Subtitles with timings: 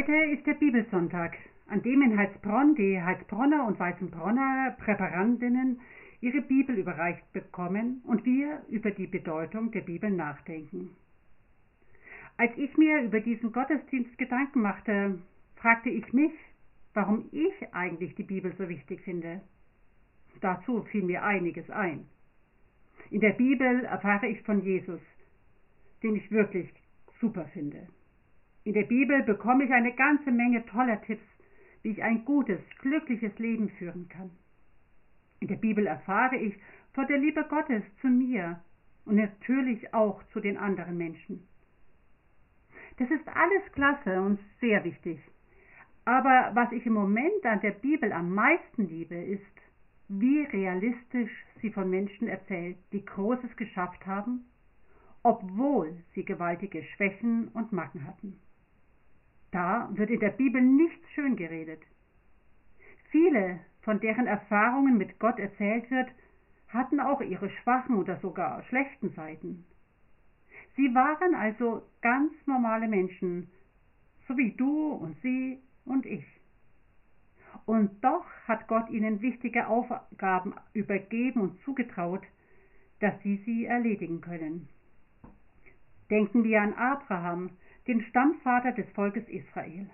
[0.00, 5.78] Heute ist der Bibelsonntag, an dem in Heilsbronn die Heilsbronner und Weißenbronner Präparandinnen
[6.22, 10.96] ihre Bibel überreicht bekommen und wir über die Bedeutung der Bibel nachdenken.
[12.38, 15.18] Als ich mir über diesen Gottesdienst Gedanken machte,
[15.56, 16.32] fragte ich mich,
[16.94, 19.42] warum ich eigentlich die Bibel so wichtig finde.
[20.40, 22.06] Dazu fiel mir einiges ein.
[23.10, 25.02] In der Bibel erfahre ich von Jesus,
[26.02, 26.72] den ich wirklich
[27.20, 27.86] super finde.
[28.64, 31.24] In der Bibel bekomme ich eine ganze Menge toller Tipps,
[31.82, 34.30] wie ich ein gutes, glückliches Leben führen kann.
[35.40, 36.54] In der Bibel erfahre ich
[36.92, 38.60] von der Liebe Gottes zu mir
[39.06, 41.46] und natürlich auch zu den anderen Menschen.
[42.98, 45.18] Das ist alles klasse und sehr wichtig.
[46.04, 49.42] Aber was ich im Moment an der Bibel am meisten liebe, ist,
[50.08, 51.30] wie realistisch
[51.62, 54.44] sie von Menschen erzählt, die Großes geschafft haben,
[55.22, 58.38] obwohl sie gewaltige Schwächen und Macken hatten.
[59.50, 61.82] Da wird in der Bibel nichts schön geredet.
[63.10, 66.08] Viele, von deren Erfahrungen mit Gott erzählt wird,
[66.68, 69.64] hatten auch ihre schwachen oder sogar schlechten Seiten.
[70.76, 73.50] Sie waren also ganz normale Menschen,
[74.28, 76.24] so wie du und sie und ich.
[77.66, 82.22] Und doch hat Gott ihnen wichtige Aufgaben übergeben und zugetraut,
[83.00, 84.68] dass sie sie erledigen können.
[86.10, 87.50] Denken wir an Abraham,
[87.86, 89.88] den Stammvater des Volkes Israel.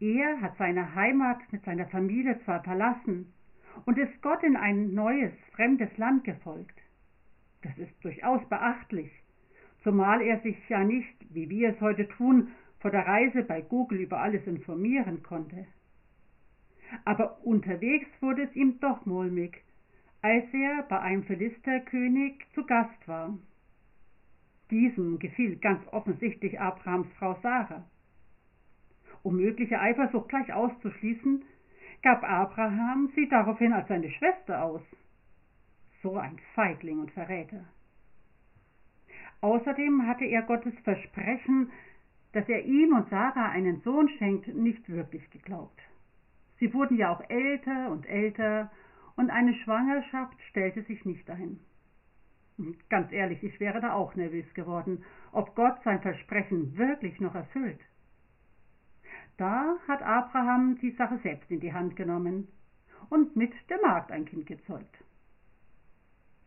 [0.00, 3.32] Er hat seine Heimat mit seiner Familie zwar verlassen
[3.84, 6.78] und ist Gott in ein neues, fremdes Land gefolgt.
[7.62, 9.10] Das ist durchaus beachtlich,
[9.82, 12.48] zumal er sich ja nicht, wie wir es heute tun,
[12.80, 15.66] vor der Reise bei Google über alles informieren konnte.
[17.04, 19.62] Aber unterwegs wurde es ihm doch mulmig,
[20.20, 23.38] als er bei einem Philisterkönig zu Gast war.
[24.72, 27.84] Diesem gefiel ganz offensichtlich Abrahams Frau Sarah.
[29.22, 31.44] Um mögliche Eifersucht gleich auszuschließen,
[32.02, 34.80] gab Abraham sie daraufhin als seine Schwester aus.
[36.02, 37.66] So ein Feigling und Verräter.
[39.42, 41.70] Außerdem hatte er Gottes Versprechen,
[42.32, 45.82] dass er ihm und Sarah einen Sohn schenkt, nicht wirklich geglaubt.
[46.60, 48.70] Sie wurden ja auch älter und älter,
[49.16, 51.60] und eine Schwangerschaft stellte sich nicht ein.
[52.88, 57.80] Ganz ehrlich, ich wäre da auch nervös geworden, ob Gott sein Versprechen wirklich noch erfüllt.
[59.38, 62.48] Da hat Abraham die Sache selbst in die Hand genommen
[63.08, 64.96] und mit der Magd ein Kind gezeugt.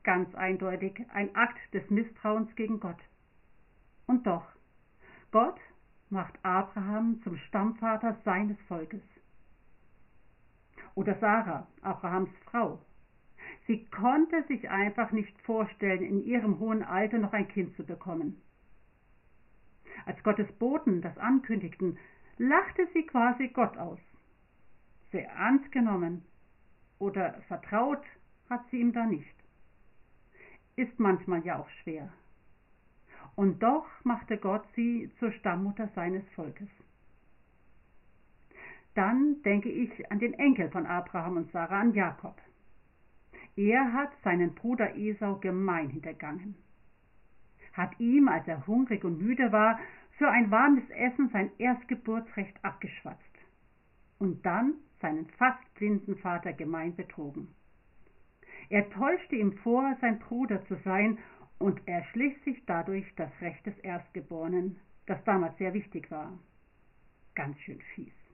[0.03, 3.01] Ganz eindeutig ein Akt des Misstrauens gegen Gott.
[4.05, 4.45] Und doch,
[5.31, 5.59] Gott
[6.09, 9.01] macht Abraham zum Stammvater seines Volkes.
[10.93, 12.79] Oder Sarah, Abrahams Frau,
[13.67, 18.41] Sie konnte sich einfach nicht vorstellen, in ihrem hohen Alter noch ein Kind zu bekommen.
[20.05, 21.97] Als Gottes Boten das ankündigten,
[22.37, 23.99] lachte sie quasi Gott aus.
[25.11, 26.23] Sehr ernst genommen
[26.99, 28.03] oder vertraut
[28.49, 29.35] hat sie ihm da nicht.
[30.75, 32.11] Ist manchmal ja auch schwer.
[33.35, 36.69] Und doch machte Gott sie zur Stammmutter seines Volkes.
[38.93, 42.39] Dann denke ich an den Enkel von Abraham und Sarah, an Jakob.
[43.55, 46.55] Er hat seinen Bruder Esau gemein hintergangen,
[47.73, 49.79] hat ihm, als er hungrig und müde war,
[50.17, 53.21] für ein warmes Essen sein Erstgeburtsrecht abgeschwatzt
[54.19, 57.47] und dann seinen fast blinden Vater gemein betrogen.
[58.69, 61.17] Er täuschte ihm vor, sein Bruder zu sein,
[61.57, 66.37] und erschlich sich dadurch das Recht des Erstgeborenen, das damals sehr wichtig war.
[67.33, 68.24] Ganz schön fies.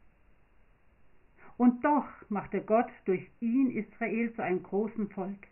[1.61, 5.45] Und doch machte Gott durch ihn Israel zu einem großen Volk.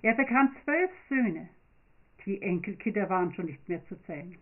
[0.00, 1.50] Er bekam zwölf Söhne.
[2.24, 4.38] Die Enkelkinder waren schon nicht mehr zu zählen.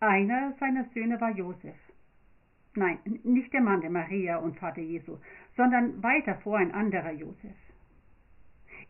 [0.00, 1.78] Einer seiner Söhne war Josef.
[2.74, 5.16] Nein, nicht der Mann der Maria und Vater Jesu,
[5.56, 7.56] sondern weiter vor ein anderer Josef.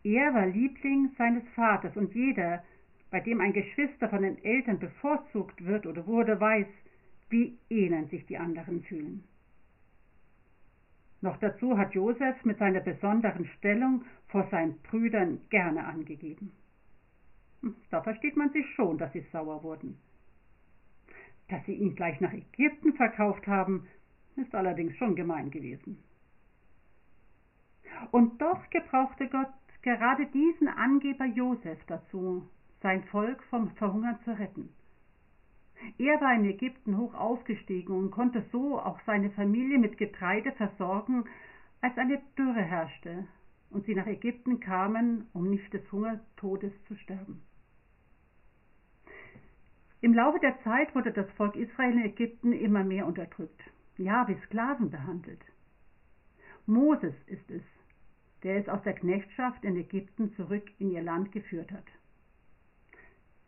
[0.02, 2.64] Er war Liebling seines Vaters und jeder,
[3.12, 6.66] bei dem ein Geschwister von den Eltern bevorzugt wird oder wurde, weiß,
[7.28, 9.22] wie elend sich die anderen fühlen.
[11.22, 16.52] Noch dazu hat Josef mit seiner besonderen Stellung vor seinen Brüdern gerne angegeben.
[17.62, 19.98] Hm, da versteht man sich schon, dass sie sauer wurden.
[21.48, 23.86] Dass sie ihn gleich nach Ägypten verkauft haben,
[24.36, 26.02] ist allerdings schon gemein gewesen.
[28.12, 29.48] Und doch gebrauchte Gott
[29.82, 32.48] gerade diesen Angeber Josef dazu,
[32.82, 34.70] sein Volk vom Verhungern zu retten.
[35.98, 41.24] Er war in Ägypten hoch aufgestiegen und konnte so auch seine Familie mit Getreide versorgen,
[41.80, 43.26] als eine Dürre herrschte
[43.70, 47.42] und sie nach Ägypten kamen, um nicht des Hungertodes zu sterben.
[50.02, 53.60] Im Laufe der Zeit wurde das Volk Israel in Ägypten immer mehr unterdrückt,
[53.98, 55.42] ja, wie Sklaven behandelt.
[56.66, 57.62] Moses ist es,
[58.42, 61.84] der es aus der Knechtschaft in Ägypten zurück in ihr Land geführt hat.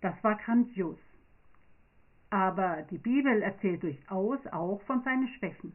[0.03, 0.99] Das war grandios.
[2.33, 5.75] Aber die Bibel erzählt durchaus auch von seinen Schwächen.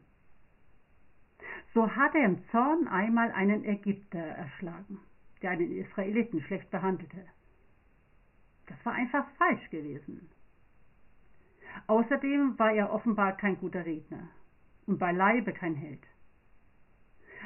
[1.72, 4.98] So hat er im Zorn einmal einen Ägypter erschlagen,
[5.40, 7.24] der einen Israeliten schlecht behandelte.
[8.66, 10.28] Das war einfach falsch gewesen.
[11.86, 14.28] Außerdem war er offenbar kein guter Redner
[14.86, 16.02] und beileibe kein Held.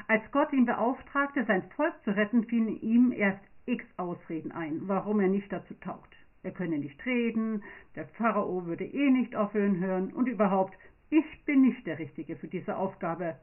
[0.09, 5.21] Als Gott ihn beauftragte, sein Volk zu retten, fielen ihm erst x Ausreden ein, warum
[5.21, 6.17] er nicht dazu taugt.
[6.45, 7.63] Er könne nicht reden,
[7.95, 10.77] der Pharao würde eh nicht aufhören hören und überhaupt,
[11.09, 13.37] ich bin nicht der Richtige für diese Aufgabe,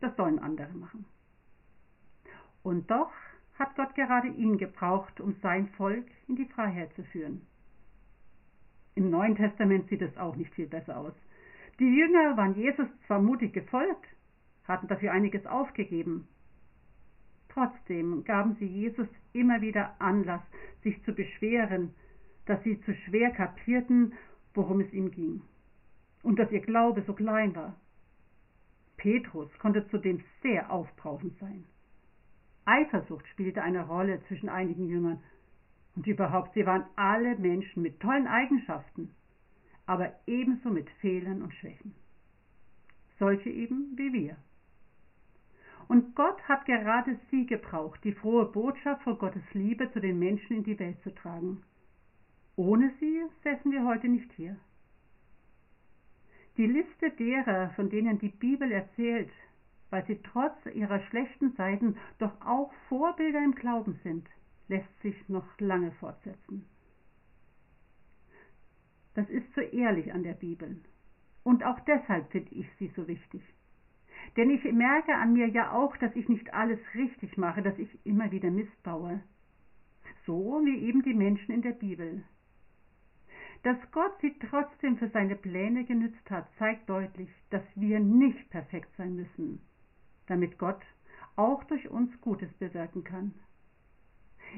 [0.00, 1.04] das sollen andere machen.
[2.62, 3.12] Und doch
[3.58, 7.42] hat Gott gerade ihn gebraucht, um sein Volk in die Freiheit zu führen.
[8.94, 11.12] Im Neuen Testament sieht es auch nicht viel besser aus.
[11.78, 14.06] Die Jünger waren Jesus zwar mutig gefolgt,
[14.64, 16.26] hatten dafür einiges aufgegeben.
[17.50, 20.42] Trotzdem gaben sie Jesus immer wieder Anlass,
[20.82, 21.94] sich zu beschweren,
[22.46, 24.14] dass sie zu schwer kapierten,
[24.54, 25.42] worum es ihm ging,
[26.22, 27.76] und dass ihr Glaube so klein war.
[28.96, 31.64] Petrus konnte zudem sehr aufbrausend sein.
[32.64, 35.22] Eifersucht spielte eine Rolle zwischen einigen Jüngern,
[35.94, 39.14] und überhaupt, sie waren alle Menschen mit tollen Eigenschaften,
[39.86, 41.94] aber ebenso mit Fehlern und Schwächen.
[43.18, 44.36] Solche eben wie wir.
[45.88, 50.56] Und Gott hat gerade sie gebraucht, die frohe Botschaft von Gottes Liebe zu den Menschen
[50.56, 51.62] in die Welt zu tragen.
[52.56, 54.56] Ohne sie säßen wir heute nicht hier.
[56.56, 59.30] Die Liste derer, von denen die Bibel erzählt,
[59.90, 64.26] weil sie trotz ihrer schlechten Seiten doch auch Vorbilder im Glauben sind,
[64.68, 66.64] lässt sich noch lange fortsetzen.
[69.14, 70.80] Das ist so ehrlich an der Bibel.
[71.44, 73.42] Und auch deshalb finde ich sie so wichtig.
[74.36, 77.88] Denn ich merke an mir ja auch, dass ich nicht alles richtig mache, dass ich
[78.04, 79.22] immer wieder Mist baue.
[80.24, 82.24] So wie eben die Menschen in der Bibel.
[83.66, 88.94] Dass Gott sie trotzdem für seine Pläne genützt hat, zeigt deutlich, dass wir nicht perfekt
[88.96, 89.60] sein müssen,
[90.28, 90.80] damit Gott
[91.34, 93.34] auch durch uns Gutes bewirken kann.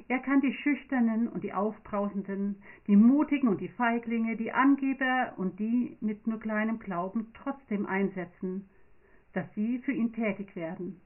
[0.09, 5.59] Er kann die Schüchternen und die Aufbrausenden, die Mutigen und die Feiglinge, die Angeber und
[5.59, 8.69] die mit nur kleinem Glauben trotzdem einsetzen,
[9.33, 11.01] dass sie für ihn tätig werden.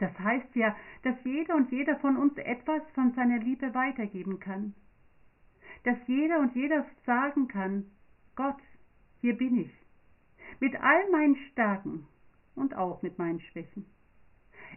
[0.00, 0.74] Das heißt ja,
[1.04, 4.74] dass jeder und jeder von uns etwas von seiner Liebe weitergeben kann.
[5.84, 7.90] Dass jeder und jeder sagen kann,
[8.36, 8.60] Gott,
[9.20, 9.72] hier bin ich,
[10.60, 12.06] mit all meinen Stärken
[12.54, 13.86] und auch mit meinen Schwächen.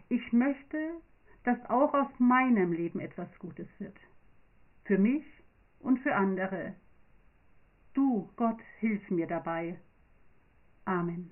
[0.08, 0.92] Ich möchte,
[1.44, 3.96] dass auch aus meinem Leben etwas Gutes wird.
[4.84, 5.24] Für mich
[5.80, 6.74] und für andere.
[7.94, 9.78] Du, Gott, hilf mir dabei.
[10.84, 11.30] Amen.